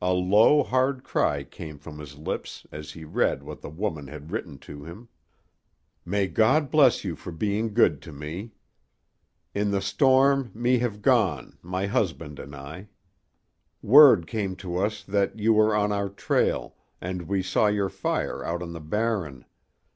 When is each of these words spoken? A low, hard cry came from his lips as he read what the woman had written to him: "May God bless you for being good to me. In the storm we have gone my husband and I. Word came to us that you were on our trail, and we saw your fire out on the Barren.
A 0.00 0.12
low, 0.12 0.62
hard 0.62 1.02
cry 1.02 1.42
came 1.42 1.76
from 1.80 1.98
his 1.98 2.16
lips 2.16 2.68
as 2.70 2.92
he 2.92 3.02
read 3.04 3.42
what 3.42 3.62
the 3.62 3.68
woman 3.68 4.06
had 4.06 4.30
written 4.30 4.58
to 4.58 4.84
him: 4.84 5.08
"May 6.04 6.28
God 6.28 6.70
bless 6.70 7.02
you 7.02 7.16
for 7.16 7.32
being 7.32 7.74
good 7.74 8.00
to 8.02 8.12
me. 8.12 8.52
In 9.56 9.72
the 9.72 9.80
storm 9.82 10.52
we 10.54 10.78
have 10.78 11.02
gone 11.02 11.58
my 11.62 11.86
husband 11.88 12.38
and 12.38 12.54
I. 12.54 12.86
Word 13.82 14.28
came 14.28 14.54
to 14.54 14.76
us 14.76 15.02
that 15.02 15.36
you 15.36 15.52
were 15.52 15.74
on 15.74 15.90
our 15.90 16.10
trail, 16.10 16.76
and 17.00 17.22
we 17.22 17.42
saw 17.42 17.66
your 17.66 17.88
fire 17.88 18.44
out 18.44 18.62
on 18.62 18.72
the 18.72 18.80
Barren. 18.80 19.46